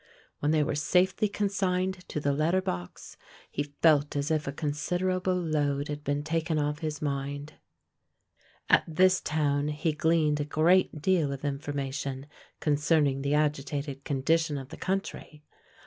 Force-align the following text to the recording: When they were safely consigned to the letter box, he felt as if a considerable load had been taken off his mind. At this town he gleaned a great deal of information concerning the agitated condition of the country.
When 0.39 0.49
they 0.49 0.63
were 0.63 0.73
safely 0.73 1.27
consigned 1.29 2.09
to 2.09 2.19
the 2.19 2.33
letter 2.33 2.59
box, 2.59 3.17
he 3.51 3.75
felt 3.83 4.15
as 4.15 4.31
if 4.31 4.47
a 4.47 4.51
considerable 4.51 5.35
load 5.35 5.89
had 5.89 6.03
been 6.03 6.23
taken 6.23 6.57
off 6.57 6.79
his 6.79 7.03
mind. 7.03 7.53
At 8.67 8.83
this 8.87 9.21
town 9.23 9.67
he 9.67 9.91
gleaned 9.93 10.39
a 10.39 10.43
great 10.43 11.03
deal 11.03 11.31
of 11.31 11.45
information 11.45 12.25
concerning 12.59 13.21
the 13.21 13.35
agitated 13.35 14.03
condition 14.03 14.57
of 14.57 14.69
the 14.69 14.75
country. 14.77 15.43